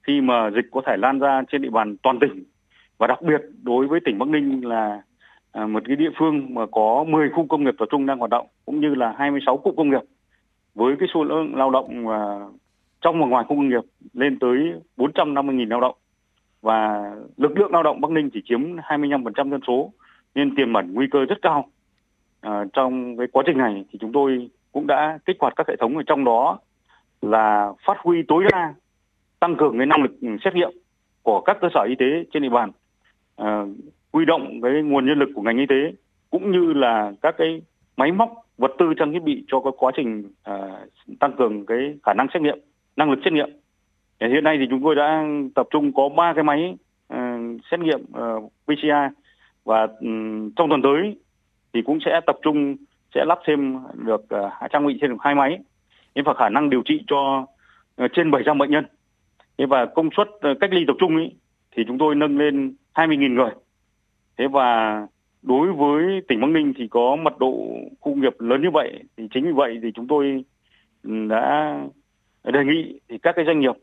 khi 0.04 0.22
mà 0.22 0.50
dịch 0.56 0.66
có 0.72 0.82
thể 0.86 0.98
lan 0.98 1.20
ra 1.20 1.42
trên 1.52 1.62
địa 1.62 1.70
bàn 1.70 1.96
toàn 2.04 2.20
tỉnh. 2.20 2.44
Và 2.98 3.08
đặc 3.08 3.22
biệt 3.22 3.42
đối 3.64 3.88
với 3.88 4.00
tỉnh 4.06 4.20
Bắc 4.20 4.28
Ninh 4.28 4.66
là 4.66 5.02
ờ, 5.52 5.68
một 5.68 5.84
cái 5.88 5.96
địa 5.96 6.10
phương 6.18 6.54
mà 6.54 6.66
có 6.72 7.06
10 7.08 7.30
khu 7.30 7.46
công 7.48 7.64
nghiệp 7.64 7.76
tập 7.80 7.88
trung 7.92 8.06
đang 8.06 8.20
hoạt 8.20 8.32
động 8.32 8.48
cũng 8.66 8.80
như 8.80 8.96
là 8.96 9.16
26 9.18 9.58
cụm 9.58 9.76
công 9.76 9.90
nghiệp. 9.90 10.02
Với 10.76 10.96
cái 11.00 11.08
số 11.14 11.24
lượng 11.24 11.56
lao 11.56 11.72
động 11.72 12.08
ờ, 12.08 12.50
trong 13.02 13.22
và 13.22 13.28
ngoài 13.28 13.46
khu 13.48 13.56
công 13.56 13.70
nghiệp 13.70 13.84
lên 14.14 14.40
tới 14.40 14.58
450.000 14.98 15.70
lao 15.70 15.82
động. 15.82 15.96
Và 16.62 17.12
lực 17.38 17.58
lượng 17.58 17.72
lao 17.72 17.84
động 17.84 18.02
Bắc 18.02 18.12
Ninh 18.12 18.30
chỉ 18.34 18.42
chiếm 18.46 18.76
25% 18.76 19.50
dân 19.50 19.62
số 19.68 19.92
nên 20.36 20.56
tiềm 20.56 20.74
ẩn 20.74 20.94
nguy 20.94 21.08
cơ 21.12 21.26
rất 21.26 21.42
cao. 21.42 21.68
À, 22.42 22.66
trong 22.74 23.18
cái 23.18 23.28
quá 23.32 23.44
trình 23.46 23.58
này 23.58 23.86
thì 23.92 24.00
chúng 24.02 24.12
tôi 24.12 24.50
cũng 24.72 24.88
đã 24.88 25.20
kích 25.26 25.38
hoạt 25.40 25.54
các 25.56 25.68
hệ 25.68 25.76
thống 25.76 25.98
ở 25.98 26.04
trong 26.08 26.24
đó 26.24 26.60
là 27.22 27.74
phát 27.86 27.98
huy 28.00 28.24
tối 28.28 28.44
đa 28.52 28.74
tăng 29.40 29.56
cường 29.56 29.78
cái 29.78 29.86
năng 29.86 30.04
lực 30.04 30.12
xét 30.44 30.56
nghiệm 30.56 30.72
của 31.24 31.42
các 31.42 31.58
cơ 31.62 31.68
sở 31.74 31.82
y 31.90 31.96
tế 31.96 32.06
trên 32.34 32.44
địa 32.44 32.50
bàn 32.50 32.72
à, 33.36 33.66
huy 34.14 34.26
động 34.26 34.62
cái 34.62 34.72
nguồn 34.72 35.06
nhân 35.06 35.20
lực 35.20 35.30
của 35.36 35.42
ngành 35.42 35.58
y 35.58 35.66
tế 35.66 35.94
cũng 36.30 36.52
như 36.52 36.74
là 36.74 37.12
các 37.22 37.36
cái 37.38 37.62
máy 37.98 38.12
móc 38.12 38.34
vật 38.58 38.72
tư 38.78 38.94
trang 38.98 39.14
thiết 39.14 39.24
bị 39.24 39.44
cho 39.48 39.60
cái 39.60 39.74
quá 39.78 39.92
trình 39.96 40.32
à, 40.44 40.56
tăng 41.20 41.34
cường 41.38 41.66
cái 41.66 41.98
khả 42.04 42.14
năng 42.14 42.28
xét 42.34 42.42
nghiệm 42.42 42.60
năng 42.96 43.12
lực 43.12 43.20
xét 43.24 43.34
nghiệm. 43.34 43.50
Hiện 44.20 44.44
nay 44.44 44.58
thì 44.60 44.66
chúng 44.70 44.84
tôi 44.84 44.96
đã 44.96 45.26
tập 45.56 45.68
trung 45.70 45.94
có 45.94 46.10
ba 46.10 46.34
cái 46.34 46.44
máy 46.44 46.78
uh, 47.14 47.20
xét 47.72 47.80
nghiệm 47.80 48.02
uh, 48.02 48.52
PCR 48.66 49.16
và 49.66 49.88
um, 50.00 50.52
trong 50.56 50.70
tuần 50.70 50.82
tới 50.82 51.18
thì 51.74 51.82
cũng 51.82 52.00
sẽ 52.06 52.22
tập 52.26 52.36
trung 52.42 52.76
sẽ 53.16 53.26
lắp 53.26 53.40
thêm 53.46 53.78
được 54.06 54.30
ờ, 54.30 54.50
hai 54.54 54.70
trang 54.74 54.88
bị 54.88 54.98
thêm 55.02 55.10
được 55.10 55.18
hai 55.20 55.36
máy. 55.36 55.60
Nhưng 56.16 56.26
và 56.26 56.34
khả 56.34 56.50
năng 56.50 56.70
điều 56.70 56.82
trị 56.86 57.04
cho 57.08 57.46
ờ, 57.96 58.08
trên 58.14 58.32
700 58.32 58.58
bệnh 58.58 58.72
nhân. 58.72 58.86
Thế 59.58 59.66
và 59.66 59.86
công 59.86 60.10
suất 60.18 60.28
ờ, 60.42 60.54
cách 60.60 60.74
ly 60.74 60.84
tập 60.88 60.96
trung 61.00 61.16
ấy, 61.16 61.36
thì 61.76 61.84
chúng 61.88 61.98
tôi 61.98 62.16
nâng 62.16 62.38
lên 62.38 62.76
20.000 62.94 63.34
người. 63.34 63.52
Thế 64.38 64.48
và 64.48 65.02
đối 65.42 65.74
với 65.74 66.22
tỉnh 66.28 66.42
Bắc 66.42 66.48
Ninh 66.48 66.74
thì 66.78 66.88
có 66.88 67.16
mật 67.16 67.40
độ 67.40 67.52
khu 68.00 68.12
công 68.12 68.22
nghiệp 68.22 68.34
lớn 68.40 68.62
như 68.62 68.70
vậy 68.74 69.04
thì 69.18 69.28
chính 69.34 69.46
vì 69.46 69.52
vậy 69.52 69.80
thì 69.84 69.92
chúng 69.96 70.08
tôi 70.08 70.44
ừ, 71.04 71.12
đã 71.30 71.78
đề 72.44 72.64
nghị 72.66 73.00
thì 73.10 73.18
các 73.18 73.36
cái 73.36 73.46
doanh 73.46 73.60
nghiệp 73.60 73.76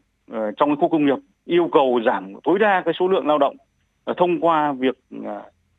trong 0.57 0.69
cái 0.69 0.77
khu 0.81 0.89
công 0.89 1.07
nghiệp 1.07 1.19
yêu 1.45 1.69
cầu 1.73 2.01
giảm 2.07 2.33
tối 2.45 2.59
đa 2.59 2.83
cái 2.85 2.95
số 2.99 3.09
lượng 3.09 3.27
lao 3.27 3.39
động 3.39 3.57
thông 4.17 4.41
qua 4.41 4.73
việc 4.73 4.99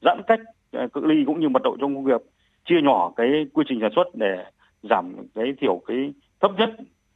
giãn 0.02 0.22
cách 0.28 0.40
cự 0.94 1.06
ly 1.06 1.24
cũng 1.26 1.40
như 1.40 1.50
mật 1.50 1.64
độ 1.64 1.78
trong 1.80 1.96
công 1.96 2.06
nghiệp 2.06 2.22
chia 2.66 2.82
nhỏ 2.82 3.12
cái 3.16 3.46
quy 3.54 3.64
trình 3.68 3.80
sản 3.82 3.92
xuất 3.96 4.08
để 4.14 4.46
giảm 4.84 5.16
cái 5.36 5.54
thiểu 5.62 5.82
cái 5.88 6.14
thấp 6.40 6.52
nhất 6.58 6.70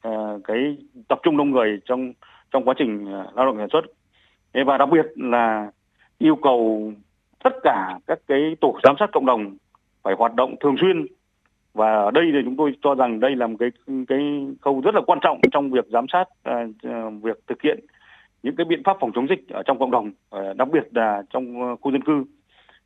uh, 0.08 0.44
cái 0.44 0.78
tập 1.08 1.20
trung 1.24 1.38
đông 1.38 1.52
người 1.52 1.80
trong 1.86 2.14
trong 2.54 2.66
quá 2.66 2.74
trình 2.78 3.06
ờ, 3.06 3.32
lao 3.36 3.46
động 3.46 3.58
sản 3.58 3.70
xuất. 3.72 3.86
Và 4.66 4.78
đặc 4.78 4.90
biệt 4.92 5.06
là 5.16 5.72
yêu 6.18 6.36
cầu 6.36 6.92
tất 7.44 7.54
cả 7.64 8.00
các 8.08 8.20
cái 8.28 8.56
tổ 8.62 8.80
giám 8.84 8.96
sát 9.00 9.10
cộng 9.12 9.26
đồng 9.26 9.58
phải 10.04 10.16
hoạt 10.18 10.36
động 10.36 10.56
thường 10.60 10.76
xuyên. 10.82 11.06
Và 11.74 11.94
ở 11.94 12.12
đây 12.12 12.30
thì 12.34 12.40
chúng 12.46 12.56
tôi 12.58 12.76
cho 12.82 12.96
rằng 12.96 13.20
đây 13.20 13.36
là 13.36 13.48
một 13.48 13.56
cái 13.60 13.70
cái 14.08 14.48
khâu 14.62 14.82
rất 14.82 14.96
là 14.96 15.02
quan 15.08 15.20
trọng 15.22 15.40
trong 15.52 15.72
việc 15.72 15.86
giám 15.94 16.06
sát 16.14 16.24
uh, 16.50 17.24
việc 17.24 17.40
thực 17.48 17.62
hiện 17.62 17.80
những 18.44 18.56
cái 18.56 18.66
biện 18.66 18.84
pháp 18.84 18.98
phòng 19.00 19.12
chống 19.16 19.28
dịch 19.30 19.50
ở 19.50 19.64
trong 19.64 19.80
cộng 19.80 19.92
đồng 19.92 20.12
uh, 20.36 20.58
đặc 20.58 20.68
biệt 20.72 20.84
là 20.92 21.24
trong 21.30 21.76
khu 21.82 21.92
dân 21.92 22.04
cư. 22.04 22.20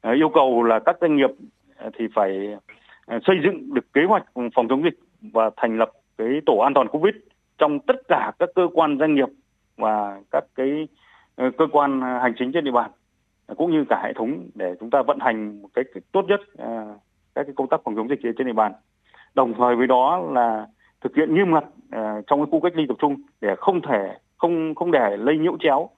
Uh, 0.08 0.16
yêu 0.16 0.30
cầu 0.30 0.64
là 0.64 0.80
các 0.80 0.98
doanh 1.02 1.16
nghiệp 1.16 1.30
Ờ, 1.78 1.90
thì 1.98 2.08
phải 2.16 2.56
ờ, 3.06 3.20
xây 3.26 3.36
dựng 3.44 3.74
được 3.74 3.94
kế 3.94 4.02
hoạch 4.04 4.24
phòng 4.56 4.68
chống 4.70 4.84
dịch 4.84 5.00
và 5.22 5.50
thành 5.58 5.78
lập 5.78 5.92
cái 6.18 6.28
tổ 6.46 6.58
an 6.58 6.74
toàn 6.74 6.88
covid 6.88 7.16
trong 7.58 7.80
tất 7.80 7.96
cả 8.08 8.32
các 8.40 8.50
cơ 8.56 8.68
quan 8.74 8.98
doanh 9.00 9.16
nghiệp 9.16 9.28
và 9.78 10.22
các 10.32 10.44
cái 10.56 10.88
ờ, 11.36 11.52
cơ 11.58 11.68
quan 11.72 12.02
hành 12.02 12.34
chính 12.40 12.52
trên 12.52 12.64
địa 12.64 12.72
bàn, 12.72 12.92
cũng 13.58 13.72
như 13.72 13.86
cả 13.90 14.02
hệ 14.04 14.14
thống 14.14 14.50
để 14.56 14.76
chúng 14.80 14.90
ta 14.90 15.02
vận 15.02 15.20
hành 15.20 15.62
một 15.62 15.70
cách 15.74 15.86
tốt 16.12 16.26
nhất 16.28 16.42
các 17.36 17.44
cái 17.44 17.54
công 17.56 17.68
tác 17.68 17.82
phòng 17.84 17.96
chống 17.96 18.10
dịch 18.10 18.20
trên 18.24 18.48
địa 18.48 18.54
bàn. 18.54 18.72
Đồng 19.36 19.54
thời 19.54 19.76
với 19.76 19.88
đó 19.88 20.18
là 20.32 20.68
thực 21.02 21.16
hiện 21.16 21.36
nghiêm 21.36 21.54
ngặt 21.54 21.64
trong 22.28 22.40
cái 22.40 22.48
khu 22.52 22.60
cách 22.60 22.76
ly 22.76 22.86
tập 22.88 22.98
trung 23.00 23.16
để 23.42 23.56
không 23.58 23.82
thể, 23.82 24.18
không 24.38 24.76
không 24.76 24.92
để 24.92 25.18
lây 25.18 25.38
nhiễu 25.38 25.58
chéo 25.60 25.90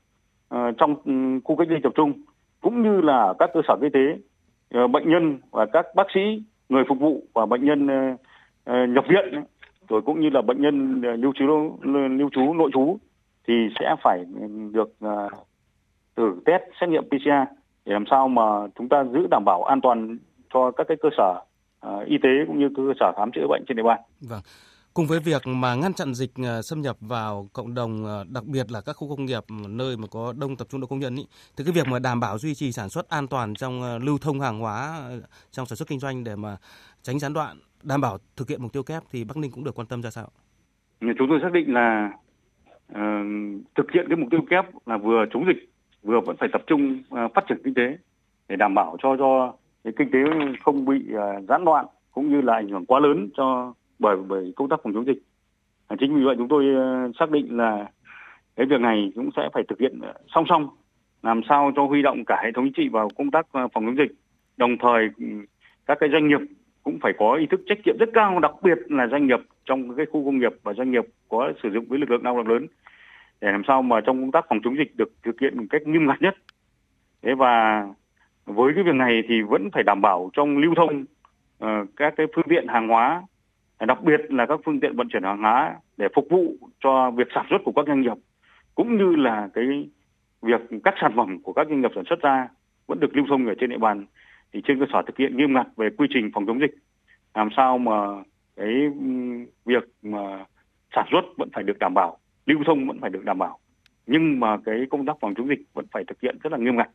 trong 0.78 0.96
ừ, 1.06 1.12
khu 1.44 1.56
cách 1.56 1.68
ly 1.70 1.76
tập 1.84 1.92
trung, 1.96 2.14
cũng 2.62 2.84
như 2.84 3.02
là 3.02 3.34
các 3.40 3.50
cơ 3.54 3.62
sở 3.68 3.78
y 3.82 3.90
tế 3.90 4.18
Ờ, 4.74 4.88
bệnh 4.88 5.10
nhân 5.10 5.40
và 5.52 5.66
các 5.74 5.86
bác 5.96 6.08
sĩ, 6.14 6.44
người 6.70 6.84
phục 6.90 7.00
vụ 7.00 7.24
và 7.34 7.46
bệnh 7.46 7.66
nhân 7.66 7.88
ờ, 7.88 8.16
ờ, 8.64 8.86
nhập 8.86 9.06
viện 9.10 9.44
rồi 9.90 10.02
cũng 10.06 10.20
như 10.20 10.30
là 10.30 10.42
bệnh 10.42 10.62
nhân 10.62 11.02
lưu 11.02 11.34
trú 11.36 11.46
lưu 12.18 12.30
trú, 12.32 12.54
nội 12.54 12.70
trú 12.74 12.98
thì 13.48 13.54
sẽ 13.80 13.96
phải 14.04 14.26
ừ, 14.40 14.48
được 14.72 14.90
thử 16.18 16.42
test 16.46 16.62
xét 16.82 16.90
nghiệm 16.90 17.04
PCR 17.04 17.54
để 17.86 17.94
làm 17.94 18.06
sao 18.10 18.28
mà 18.28 18.42
chúng 18.78 18.90
ta 18.90 19.04
giữ 19.04 19.28
đảm 19.32 19.44
bảo 19.46 19.64
an 19.64 19.82
toàn 19.82 20.18
cho 20.54 20.72
các 20.72 20.88
cái 20.88 20.98
cơ 21.02 21.10
sở 21.18 21.42
y 22.06 22.18
tế 22.24 22.30
cũng 22.48 22.60
như 22.60 22.70
cơ 22.76 22.84
sở 23.00 23.12
khám 23.18 23.32
chữa 23.32 23.48
bệnh 23.50 23.64
trên 23.68 23.78
địa 23.78 23.84
bàn. 23.84 24.00
Vâng. 24.30 24.42
Cùng 24.94 25.08
với 25.08 25.20
việc 25.20 25.42
mà 25.48 25.76
ngăn 25.76 25.94
chặn 25.94 26.14
dịch 26.14 26.32
ờ, 26.44 26.62
xâm 26.62 26.82
nhập 26.82 26.96
vào 27.00 27.48
cộng 27.54 27.74
đồng, 27.74 28.06
ờ, 28.06 28.26
đặc 28.30 28.44
biệt 28.46 28.72
là 28.72 28.82
các 28.86 28.94
khu 28.94 29.10
công 29.10 29.26
nghiệp 29.26 29.44
ừ, 29.48 29.56
nơi 29.70 29.98
mà 29.98 30.08
có 30.12 30.34
đông 30.38 30.56
tập 30.56 30.68
trung 30.70 30.82
đông 30.82 30.90
công 30.90 31.00
nhân 31.00 31.16
ý, 31.16 31.26
thì 31.58 31.64
cái 31.64 31.74
việc 31.74 31.88
mà 31.88 32.00
đảm 32.00 32.20
bảo 32.20 32.38
duy 32.38 32.56
trì 32.56 32.72
sản 32.72 32.90
xuất 32.90 33.10
an 33.10 33.28
toàn 33.28 33.54
trong 33.54 33.82
ờ, 33.82 34.00
lưu 34.00 34.18
thông 34.22 34.40
hàng 34.40 34.60
hóa 34.60 35.02
trong 35.52 35.66
sản 35.66 35.76
xuất 35.76 35.88
kinh 35.88 36.00
doanh 36.00 36.24
để 36.24 36.36
mà 36.36 36.58
tránh 37.02 37.20
gián 37.20 37.34
đoạn 37.34 37.58
đảm 37.84 38.02
bảo 38.02 38.18
thực 38.38 38.50
hiện 38.50 38.62
mục 38.62 38.74
tiêu 38.74 38.84
kép 38.84 39.04
thì 39.12 39.24
Bắc 39.24 39.38
Ninh 39.38 39.52
cũng 39.52 39.64
được 39.64 39.76
quan 39.76 39.88
tâm 39.88 40.02
ra 40.02 40.10
sao? 40.10 40.28
Chúng 41.02 41.28
tôi 41.30 41.40
xác 41.42 41.52
định 41.54 41.74
là 41.74 42.12
uh, 42.92 42.98
thực 43.76 43.92
hiện 43.94 44.06
cái 44.10 44.18
mục 44.18 44.28
tiêu 44.32 44.42
kép 44.50 44.66
là 44.86 44.98
vừa 44.98 45.26
chống 45.34 45.46
dịch 45.48 45.70
vừa 46.04 46.20
vẫn 46.26 46.36
phải 46.40 46.50
tập 46.52 46.62
trung 46.68 47.04
uh, 47.14 47.32
phát 47.36 47.44
triển 47.50 47.62
kinh 47.64 47.74
tế 47.74 47.98
để 48.48 48.56
đảm 48.56 48.76
bảo 48.76 48.98
cho 49.04 49.16
cho 49.20 49.54
cái 49.84 49.94
kinh 49.98 50.12
tế 50.12 50.20
không 50.64 50.86
bị 50.86 50.96
uh, 51.14 51.50
gián 51.50 51.66
đoạn 51.66 51.86
cũng 52.12 52.30
như 52.30 52.42
là 52.42 52.54
ảnh 52.54 52.70
hưởng 52.70 52.86
quá 52.86 53.00
lớn 53.00 53.30
cho 53.38 53.74
bởi 54.00 54.18
bởi 54.28 54.54
công 54.56 54.70
tác 54.70 54.80
phòng 54.84 54.94
chống 54.94 55.06
dịch. 55.06 55.22
À, 55.88 55.96
chính 56.00 56.16
vì 56.16 56.24
vậy 56.24 56.36
chúng 56.38 56.48
tôi 56.48 56.66
ờ, 56.76 57.12
xác 57.20 57.32
định 57.32 57.58
là 57.58 57.88
cái 58.56 58.66
việc 58.66 58.80
này 58.80 59.12
cũng 59.16 59.30
sẽ 59.36 59.50
phải 59.54 59.64
thực 59.68 59.80
hiện 59.80 60.00
ờ, 60.02 60.14
song 60.36 60.46
song 60.50 60.70
làm 61.24 61.42
sao 61.50 61.72
cho 61.76 61.86
huy 61.86 62.02
động 62.02 62.26
cả 62.26 62.42
hệ 62.44 62.52
thống 62.56 62.66
chính 62.66 62.74
trị 62.74 62.90
vào 62.90 63.10
công 63.18 63.32
tác 63.32 63.48
ờ, 63.52 63.68
phòng 63.74 63.86
chống 63.86 63.98
dịch 63.98 64.12
đồng 64.58 64.78
thời 64.78 65.10
ừ, 65.18 65.26
các 65.86 65.98
cái 66.00 66.10
doanh 66.12 66.28
nghiệp 66.28 66.40
cũng 66.84 67.00
phải 67.02 67.14
có 67.20 67.36
ý 67.36 67.46
thức 67.46 67.62
trách 67.66 67.78
nhiệm 67.86 67.98
rất 68.00 68.10
cao 68.14 68.40
đặc 68.40 68.52
biệt 68.64 68.78
là 68.88 69.08
doanh 69.08 69.28
nghiệp 69.28 69.40
trong 69.66 69.96
cái 69.96 70.06
khu 70.06 70.26
công 70.26 70.40
nghiệp 70.40 70.54
và 70.64 70.74
doanh 70.74 70.92
nghiệp 70.92 71.04
có 71.30 71.52
sử 71.64 71.70
dụng 71.70 71.86
với 71.88 72.00
lực 72.00 72.10
lượng 72.10 72.24
lao 72.24 72.38
động 72.38 72.48
lớn 72.48 72.68
để 73.42 73.52
làm 73.52 73.62
sao 73.68 73.82
mà 73.82 74.02
trong 74.02 74.22
công 74.22 74.32
tác 74.32 74.46
phòng 74.50 74.60
chống 74.64 74.78
dịch 74.78 74.98
được 74.98 75.12
thực 75.24 75.40
hiện 75.42 75.58
một 75.58 75.64
cách 75.70 75.82
nghiêm 75.88 76.08
ngặt 76.08 76.22
nhất 76.22 76.36
thế 77.22 77.34
và 77.36 77.88
với 78.46 78.74
cái 78.76 78.84
việc 78.84 78.96
này 78.96 79.22
thì 79.28 79.42
vẫn 79.42 79.70
phải 79.74 79.84
đảm 79.84 80.02
bảo 80.02 80.30
trong 80.34 80.58
lưu 80.58 80.74
thông 80.76 81.06
uh, 81.64 81.90
các 81.96 82.14
cái 82.18 82.28
phương 82.36 82.46
tiện 82.50 82.68
hàng 82.68 82.88
hóa 82.88 83.24
đặc 83.86 84.04
biệt 84.04 84.22
là 84.30 84.46
các 84.46 84.60
phương 84.66 84.80
tiện 84.80 84.96
vận 84.96 85.10
chuyển 85.10 85.24
hàng 85.24 85.42
hóa 85.42 85.76
để 85.98 86.08
phục 86.16 86.28
vụ 86.30 86.56
cho 86.84 87.12
việc 87.12 87.28
sản 87.36 87.46
xuất 87.50 87.58
của 87.66 87.72
các 87.72 87.88
doanh 87.88 88.02
nghiệp, 88.02 88.18
cũng 88.76 88.98
như 88.98 89.16
là 89.16 89.50
cái 89.54 89.90
việc 90.42 90.62
các 90.84 90.94
sản 91.02 91.14
phẩm 91.16 91.40
của 91.44 91.54
các 91.54 91.68
doanh 91.68 91.82
nghiệp 91.82 91.92
sản 91.96 92.04
xuất 92.10 92.22
ra 92.22 92.48
vẫn 92.88 93.00
được 93.00 93.16
lưu 93.16 93.26
thông 93.30 93.48
ở 93.48 93.56
trên 93.60 93.70
địa 93.70 93.78
bàn, 93.78 94.06
thì 94.54 94.62
trên 94.66 94.80
cơ 94.80 94.86
sở 94.94 95.02
thực 95.08 95.18
hiện 95.18 95.38
nghiêm 95.38 95.54
ngặt 95.54 95.68
về 95.76 95.90
quy 95.98 96.08
trình 96.10 96.32
phòng 96.34 96.46
chống 96.46 96.60
dịch. 96.60 96.76
Làm 97.34 97.50
sao 97.58 97.78
mà 97.78 97.94
cái 98.56 98.74
việc 99.66 99.84
mà 100.02 100.46
sản 100.96 101.06
xuất 101.12 101.22
vẫn 101.38 101.50
phải 101.54 101.64
được 101.64 101.80
đảm 101.80 101.94
bảo, 101.94 102.18
lưu 102.46 102.60
thông 102.66 102.88
vẫn 102.88 103.00
phải 103.02 103.10
được 103.10 103.26
đảm 103.26 103.38
bảo. 103.38 103.60
Nhưng 104.08 104.40
mà 104.40 104.58
cái 104.66 104.86
công 104.90 105.06
tác 105.06 105.18
phòng 105.22 105.34
chống 105.38 105.48
dịch 105.48 105.60
vẫn 105.74 105.86
phải 105.92 106.04
thực 106.08 106.22
hiện 106.22 106.38
rất 106.44 106.52
là 106.52 106.58
nghiêm 106.58 106.78
ngặt 106.78 106.90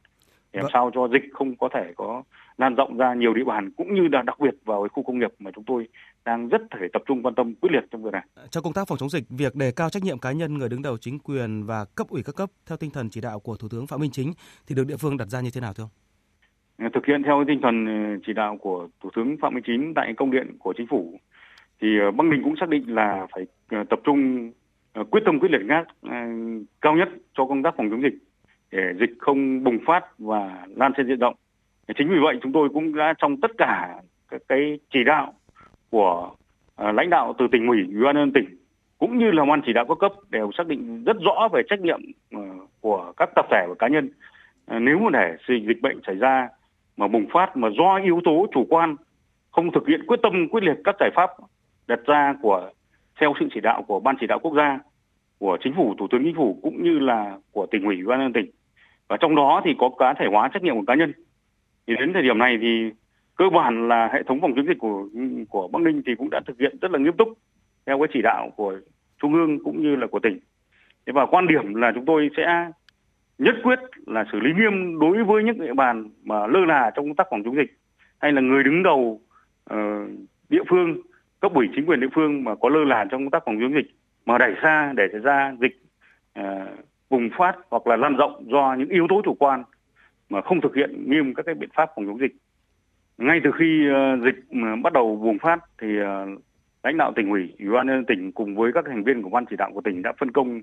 để 0.54 0.58
làm 0.58 0.62
vâng. 0.62 0.70
sao 0.72 0.90
cho 0.94 1.08
dịch 1.08 1.32
không 1.32 1.56
có 1.56 1.68
thể 1.74 1.92
có 1.96 2.22
lan 2.58 2.74
rộng 2.74 2.96
ra 2.96 3.14
nhiều 3.14 3.34
địa 3.34 3.44
bàn 3.44 3.70
cũng 3.76 3.94
như 3.94 4.08
là 4.12 4.22
đặc 4.22 4.40
biệt 4.40 4.54
vào 4.64 4.88
khu 4.92 5.02
công 5.02 5.18
nghiệp 5.18 5.30
mà 5.38 5.50
chúng 5.54 5.64
tôi 5.64 5.88
đang 6.24 6.48
rất 6.48 6.62
phải 6.70 6.88
tập 6.92 7.02
trung 7.06 7.22
quan 7.22 7.34
tâm 7.34 7.54
quyết 7.54 7.70
liệt 7.72 7.84
trong 7.90 8.02
việc 8.02 8.12
này. 8.12 8.26
Trong 8.50 8.64
công 8.64 8.72
tác 8.72 8.88
phòng 8.88 8.98
chống 8.98 9.08
dịch, 9.08 9.24
việc 9.30 9.54
đề 9.54 9.72
cao 9.76 9.90
trách 9.90 10.02
nhiệm 10.02 10.18
cá 10.18 10.32
nhân 10.32 10.58
người 10.58 10.68
đứng 10.68 10.82
đầu 10.82 10.96
chính 11.00 11.18
quyền 11.18 11.66
và 11.66 11.84
cấp 11.96 12.06
ủy 12.08 12.22
các 12.22 12.34
cấp 12.36 12.50
theo 12.68 12.76
tinh 12.76 12.90
thần 12.90 13.10
chỉ 13.10 13.20
đạo 13.20 13.40
của 13.40 13.56
Thủ 13.56 13.68
tướng 13.70 13.86
Phạm 13.86 14.00
Minh 14.00 14.10
Chính 14.10 14.32
thì 14.66 14.74
được 14.74 14.86
địa 14.86 14.96
phương 14.96 15.16
đặt 15.16 15.28
ra 15.28 15.40
như 15.40 15.50
thế 15.54 15.60
nào 15.60 15.72
thưa 15.72 15.84
ông? 15.84 15.90
thực 16.78 17.06
hiện 17.06 17.22
theo 17.22 17.44
tinh 17.48 17.60
thần 17.62 17.86
ờ, 17.86 18.20
chỉ 18.26 18.32
đạo 18.32 18.56
của 18.56 18.88
Thủ 19.02 19.10
tướng 19.16 19.36
Phạm 19.42 19.54
Minh 19.54 19.64
Chính 19.66 19.92
tại 19.94 20.14
công 20.16 20.30
điện 20.30 20.56
của 20.58 20.72
Chính 20.76 20.86
phủ 20.86 21.20
thì 21.80 21.88
ờ, 21.98 22.10
Bắc 22.10 22.24
Ninh 22.24 22.40
cũng 22.44 22.54
xác 22.60 22.68
định 22.68 22.94
là 22.94 23.26
phải 23.34 23.46
ờ, 23.70 23.84
tập 23.90 24.00
trung 24.04 24.52
quyết 25.10 25.20
tâm 25.24 25.40
quyết 25.40 25.50
liệt 25.50 25.64
ngát 25.64 25.86
cao 26.80 26.94
nhất 26.96 27.08
cho 27.34 27.46
công 27.46 27.62
tác 27.62 27.74
phòng 27.76 27.90
chống 27.90 28.02
dịch 28.02 28.14
để 28.74 28.94
dịch 29.00 29.10
không 29.18 29.64
bùng 29.64 29.78
phát 29.86 30.18
và 30.18 30.66
lan 30.76 30.92
trên 30.96 31.06
diện 31.06 31.18
rộng. 31.18 31.34
Chính 31.96 32.08
vì 32.08 32.18
vậy 32.22 32.38
chúng 32.42 32.52
tôi 32.52 32.68
cũng 32.68 32.96
đã 32.96 33.14
trong 33.18 33.40
tất 33.40 33.50
cả 33.58 33.94
các 34.28 34.42
cái 34.48 34.78
chỉ 34.92 35.04
đạo 35.04 35.32
của 35.90 36.30
à, 36.76 36.92
lãnh 36.92 37.10
đạo 37.10 37.34
từ 37.38 37.46
tỉnh 37.52 37.68
ủy, 37.68 37.78
ủy 37.94 38.04
ban 38.04 38.16
nhân 38.16 38.32
tỉnh 38.32 38.56
cũng 38.98 39.18
như 39.18 39.30
là 39.30 39.44
ban 39.44 39.60
chỉ 39.66 39.72
đạo 39.72 39.84
các 39.88 39.98
cấp 40.00 40.12
đều 40.30 40.50
xác 40.58 40.66
định 40.66 41.04
rất 41.04 41.16
rõ 41.20 41.48
về 41.52 41.62
trách 41.70 41.80
nhiệm 41.80 42.00
à, 42.30 42.40
của 42.80 43.12
các 43.16 43.30
tập 43.34 43.46
thể 43.50 43.66
và 43.68 43.74
cá 43.78 43.88
nhân 43.88 44.10
à, 44.66 44.78
nếu 44.78 44.98
mà 44.98 45.10
để 45.12 45.36
dịch 45.48 45.82
bệnh 45.82 46.00
xảy 46.06 46.14
ra 46.14 46.48
mà 46.96 47.08
bùng 47.08 47.26
phát 47.32 47.56
mà 47.56 47.68
do 47.78 47.96
yếu 48.04 48.20
tố 48.24 48.46
chủ 48.54 48.66
quan 48.70 48.96
không 49.50 49.72
thực 49.72 49.88
hiện 49.88 50.06
quyết 50.06 50.20
tâm 50.22 50.48
quyết 50.50 50.64
liệt 50.64 50.76
các 50.84 50.96
giải 51.00 51.10
pháp 51.14 51.30
đặt 51.86 52.00
ra 52.06 52.34
của 52.42 52.70
theo 53.20 53.34
sự 53.40 53.46
chỉ 53.54 53.60
đạo 53.60 53.82
của 53.82 54.00
ban 54.00 54.16
chỉ 54.20 54.26
đạo 54.26 54.38
quốc 54.38 54.54
gia 54.56 54.78
của 55.38 55.58
chính 55.64 55.74
phủ 55.76 55.94
thủ 55.98 56.06
tướng 56.10 56.22
chính 56.24 56.36
phủ 56.36 56.58
cũng 56.62 56.82
như 56.82 56.98
là 56.98 57.38
của 57.52 57.66
tỉnh 57.66 57.84
ủy 57.84 58.02
ban 58.06 58.18
nhân 58.18 58.32
tỉnh 58.32 58.50
và 59.08 59.16
trong 59.20 59.36
đó 59.36 59.62
thì 59.64 59.74
có 59.78 59.90
cá 59.98 60.14
thể 60.14 60.26
hóa 60.30 60.48
trách 60.48 60.62
nhiệm 60.62 60.74
của 60.74 60.84
cá 60.86 60.94
nhân. 60.94 61.12
Thì 61.86 61.94
đến 61.98 62.12
thời 62.12 62.22
điểm 62.22 62.38
này 62.38 62.58
thì 62.60 62.90
cơ 63.36 63.44
bản 63.50 63.88
là 63.88 64.08
hệ 64.12 64.22
thống 64.22 64.40
phòng 64.40 64.52
chống 64.56 64.66
dịch 64.66 64.78
của 64.78 65.08
của 65.48 65.68
bắc 65.68 65.82
ninh 65.82 66.02
thì 66.06 66.14
cũng 66.14 66.30
đã 66.30 66.40
thực 66.46 66.58
hiện 66.58 66.76
rất 66.80 66.90
là 66.90 66.98
nghiêm 66.98 67.16
túc 67.16 67.28
theo 67.86 67.98
cái 67.98 68.08
chỉ 68.12 68.22
đạo 68.22 68.50
của 68.56 68.74
trung 69.22 69.34
ương 69.34 69.64
cũng 69.64 69.82
như 69.82 69.96
là 69.96 70.06
của 70.06 70.18
tỉnh. 70.18 70.38
Thế 71.06 71.12
và 71.12 71.26
quan 71.26 71.46
điểm 71.46 71.74
là 71.74 71.92
chúng 71.94 72.04
tôi 72.04 72.30
sẽ 72.36 72.70
nhất 73.38 73.54
quyết 73.62 73.78
là 74.06 74.24
xử 74.32 74.40
lý 74.40 74.50
nghiêm 74.52 74.98
đối 74.98 75.24
với 75.24 75.44
những 75.44 75.60
địa 75.60 75.74
bàn 75.74 76.10
mà 76.24 76.46
lơ 76.46 76.64
là 76.64 76.90
trong 76.94 77.04
công 77.04 77.16
tác 77.16 77.26
phòng 77.30 77.42
chống 77.44 77.56
dịch 77.56 77.78
hay 78.20 78.32
là 78.32 78.40
người 78.40 78.64
đứng 78.64 78.82
đầu 78.82 79.20
uh, 79.74 79.76
địa 80.48 80.62
phương 80.68 81.00
cấp 81.40 81.54
ủy 81.54 81.68
chính 81.74 81.86
quyền 81.86 82.00
địa 82.00 82.08
phương 82.14 82.44
mà 82.44 82.54
có 82.54 82.68
lơ 82.68 82.84
là 82.84 83.04
trong 83.10 83.24
công 83.24 83.30
tác 83.30 83.42
phòng 83.46 83.56
chống 83.60 83.74
dịch 83.74 83.90
mà 84.26 84.38
đẩy 84.38 84.54
xa 84.62 84.92
để 84.96 85.08
xảy 85.12 85.20
ra 85.20 85.54
dịch 85.60 85.82
uh, 86.40 86.44
bùng 87.10 87.30
phát 87.38 87.56
hoặc 87.70 87.86
là 87.86 87.96
lan 87.96 88.16
rộng 88.16 88.44
do 88.52 88.74
những 88.78 88.88
yếu 88.88 89.06
tố 89.08 89.22
chủ 89.24 89.34
quan 89.38 89.64
mà 90.30 90.40
không 90.40 90.60
thực 90.60 90.76
hiện 90.76 91.10
nghiêm 91.10 91.34
các 91.34 91.46
cái 91.46 91.54
biện 91.54 91.70
pháp 91.74 91.90
phòng 91.96 92.06
chống 92.06 92.20
dịch. 92.20 92.32
Ngay 93.18 93.40
từ 93.44 93.50
khi 93.58 93.88
ờ, 93.88 94.16
dịch 94.24 94.44
ờ, 94.50 94.76
bắt 94.82 94.92
đầu 94.92 95.16
bùng 95.16 95.38
phát 95.38 95.58
thì 95.80 95.98
ờ, 95.98 96.26
lãnh 96.82 96.96
đạo 96.96 97.12
tỉnh 97.16 97.30
ủy 97.30 97.52
ủy 97.58 97.68
ban 97.68 97.86
nhân 97.86 98.04
tỉnh 98.04 98.32
cùng 98.32 98.56
với 98.56 98.72
các 98.72 98.84
thành 98.88 99.04
viên 99.04 99.22
của 99.22 99.28
ban 99.28 99.44
chỉ 99.50 99.56
đạo 99.56 99.70
của 99.74 99.80
tỉnh 99.80 100.02
đã 100.02 100.12
phân 100.18 100.30
công 100.30 100.60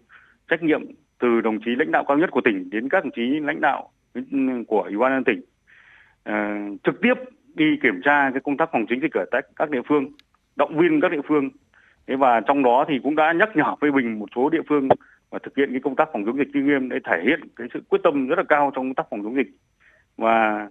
trách 0.49 0.63
nhiệm 0.63 0.81
từ 1.19 1.41
đồng 1.41 1.59
chí 1.65 1.71
lãnh 1.75 1.91
đạo 1.91 2.03
cao 2.07 2.17
nhất 2.17 2.31
của 2.31 2.41
tỉnh 2.41 2.69
đến 2.69 2.89
các 2.89 3.03
đồng 3.03 3.11
chí 3.11 3.39
lãnh 3.39 3.61
đạo 3.61 3.89
ừ, 4.13 4.21
của 4.67 4.81
ủy 4.81 4.97
ban 4.97 5.11
nhân 5.11 5.23
tỉnh 5.23 5.41
trực 6.83 7.01
tiếp 7.01 7.13
đi 7.55 7.65
kiểm 7.83 8.01
tra 8.03 8.31
cái 8.31 8.41
công 8.43 8.57
tác 8.57 8.69
phòng 8.71 8.85
chống 8.89 9.01
dịch 9.01 9.13
ở 9.13 9.25
tại 9.31 9.41
các 9.55 9.69
địa 9.69 9.81
phương, 9.87 10.05
động 10.55 10.77
viên 10.77 11.01
các 11.01 11.11
địa 11.11 11.21
phương. 11.27 11.49
Thế 12.07 12.15
và 12.15 12.41
trong 12.47 12.63
đó 12.63 12.85
thì 12.87 12.99
cũng 13.03 13.15
đã 13.15 13.33
nhắc 13.33 13.49
nhở 13.55 13.75
phê 13.81 13.91
bình 13.91 14.19
một 14.19 14.25
số 14.35 14.49
địa 14.49 14.61
phương 14.69 14.87
và 15.31 15.39
thực 15.43 15.57
hiện 15.57 15.71
cái 15.71 15.81
công 15.83 15.95
tác 15.95 16.09
phòng 16.13 16.25
chống 16.25 16.37
dịch 16.37 16.47
nghiêm 16.53 16.67
nghiêm 16.67 16.89
để 16.89 16.97
thể 17.03 17.21
hiện 17.25 17.39
cái 17.55 17.67
sự 17.73 17.81
quyết 17.89 17.99
tâm 18.03 18.27
rất 18.27 18.37
là 18.37 18.43
cao 18.49 18.71
trong 18.75 18.85
công 18.85 18.95
tác 18.95 19.05
phòng 19.09 19.23
chống 19.23 19.35
dịch. 19.35 19.47
Và 20.17 20.67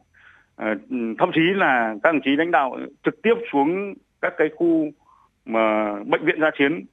uh, 0.62 0.78
thậm 1.18 1.30
chí 1.34 1.40
là 1.54 1.94
các 2.02 2.12
đồng 2.12 2.22
chí 2.24 2.30
lãnh 2.36 2.50
đạo 2.50 2.78
trực 3.02 3.22
tiếp 3.22 3.34
xuống 3.52 3.94
các 4.20 4.34
cái 4.36 4.48
khu 4.56 4.90
mà 5.44 5.94
bệnh 6.04 6.24
viện 6.24 6.40
gia 6.40 6.50
chiến 6.58 6.84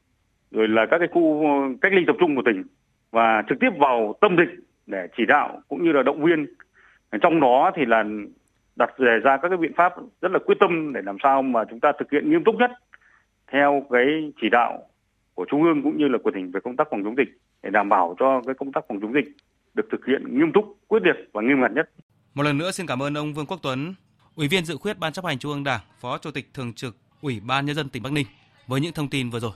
rồi 0.52 0.68
là 0.68 0.86
các 0.92 0.98
cái 0.98 1.08
khu 1.12 1.44
cách 1.82 1.94
ly 1.94 2.04
tập 2.08 2.16
trung 2.20 2.36
của 2.36 2.42
tỉnh 2.46 2.64
và 3.12 3.44
trực 3.50 3.60
tiếp 3.60 3.70
vào 3.80 4.16
tâm 4.22 4.38
dịch 4.38 4.64
để 4.86 5.08
chỉ 5.18 5.26
đạo 5.26 5.62
cũng 5.68 5.84
như 5.84 5.92
là 5.92 6.04
động 6.04 6.24
viên. 6.24 6.46
Trong 7.22 7.40
đó 7.40 7.72
thì 7.76 7.86
là 7.86 8.04
đặt 8.76 9.00
đề 9.00 9.20
ra 9.24 9.38
các 9.38 9.50
cái 9.50 9.58
biện 9.58 9.74
pháp 9.74 9.94
rất 10.22 10.32
là 10.32 10.40
quyết 10.40 10.56
tâm 10.60 10.94
để 10.94 11.02
làm 11.02 11.18
sao 11.24 11.42
mà 11.42 11.64
chúng 11.70 11.80
ta 11.80 11.92
thực 12.00 12.12
hiện 12.12 12.30
nghiêm 12.30 12.44
túc 12.44 12.56
nhất 12.56 12.72
theo 13.52 13.84
cái 13.90 14.32
chỉ 14.42 14.50
đạo 14.50 14.80
của 15.38 15.46
trung 15.52 15.64
ương 15.64 15.84
cũng 15.84 15.98
như 15.98 16.08
là 16.08 16.18
của 16.24 16.32
tỉnh 16.36 16.52
về 16.52 16.60
công 16.64 16.76
tác 16.76 16.88
phòng 16.92 17.04
chống 17.04 17.16
dịch 17.18 17.30
để 17.64 17.70
đảm 17.70 17.90
bảo 17.90 18.16
cho 18.20 18.42
cái 18.46 18.56
công 18.60 18.72
tác 18.72 18.82
phòng 18.88 19.00
chống 19.02 19.14
dịch 19.14 19.28
được 19.74 19.86
thực 19.92 20.06
hiện 20.08 20.22
nghiêm 20.38 20.52
túc, 20.54 20.66
quyết 20.88 21.00
liệt 21.04 21.30
và 21.34 21.42
nghiêm 21.42 21.62
ngặt 21.62 21.72
nhất. 21.72 21.90
Một 22.34 22.44
lần 22.44 22.58
nữa 22.58 22.72
xin 22.72 22.86
cảm 22.86 23.02
ơn 23.04 23.18
ông 23.18 23.34
Vương 23.34 23.46
Quốc 23.46 23.60
Tuấn, 23.64 23.94
Ủy 24.36 24.48
viên 24.48 24.66
dự 24.66 24.78
khuyết 24.78 25.00
Ban 25.00 25.14
chấp 25.14 25.26
hành 25.26 25.40
Trung 25.40 25.52
ương 25.52 25.64
Đảng, 25.64 25.82
Phó 26.00 26.18
Chủ 26.18 26.32
tịch 26.32 26.54
Thường 26.54 26.74
trực 26.74 26.96
Ủy 27.22 27.40
ban 27.40 27.66
Nhân 27.66 27.76
dân 27.76 27.90
tỉnh 27.90 28.04
Bắc 28.04 28.12
Ninh 28.12 28.26
với 28.68 28.82
những 28.82 28.94
thông 28.94 29.10
tin 29.10 29.30
vừa 29.30 29.40
rồi. 29.40 29.52